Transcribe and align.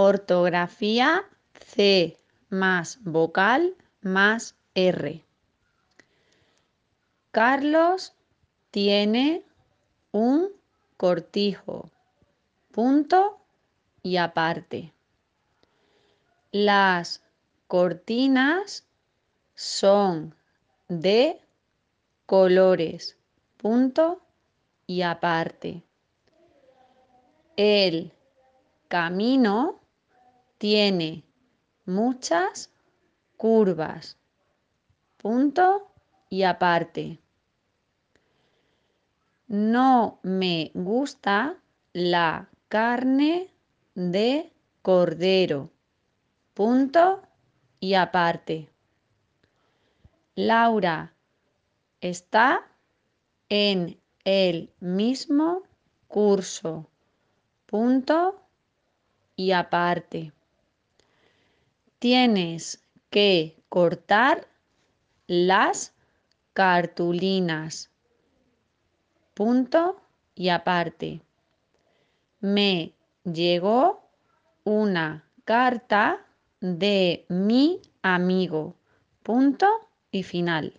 Ortografía 0.00 1.24
C 1.58 2.16
más 2.50 3.02
vocal 3.02 3.74
más 4.00 4.54
R. 4.72 5.24
Carlos 7.32 8.14
tiene 8.70 9.42
un 10.12 10.52
cortijo. 10.96 11.90
Punto 12.70 13.40
y 14.04 14.18
aparte. 14.18 14.92
Las 16.52 17.24
cortinas 17.66 18.86
son 19.56 20.32
de 20.86 21.40
colores. 22.24 23.16
Punto 23.56 24.22
y 24.86 25.02
aparte. 25.02 25.82
El 27.56 28.12
camino 28.86 29.80
tiene 30.58 31.24
muchas 31.86 32.70
curvas. 33.36 34.18
Punto 35.16 35.90
y 36.28 36.42
aparte. 36.42 37.20
No 39.46 40.20
me 40.22 40.70
gusta 40.74 41.56
la 41.92 42.50
carne 42.68 43.54
de 43.94 44.52
cordero. 44.82 45.70
Punto 46.54 47.22
y 47.80 47.94
aparte. 47.94 48.68
Laura 50.34 51.14
está 52.00 52.66
en 53.48 54.00
el 54.24 54.70
mismo 54.80 55.62
curso. 56.08 56.90
Punto 57.66 58.42
y 59.36 59.52
aparte. 59.52 60.32
Tienes 61.98 62.80
que 63.10 63.56
cortar 63.68 64.46
las 65.26 65.94
cartulinas. 66.52 67.90
Punto 69.34 70.00
y 70.36 70.50
aparte. 70.50 71.22
Me 72.38 72.94
llegó 73.24 74.08
una 74.62 75.28
carta 75.44 76.24
de 76.60 77.26
mi 77.28 77.82
amigo. 78.02 78.76
Punto 79.24 79.66
y 80.12 80.22
final. 80.22 80.76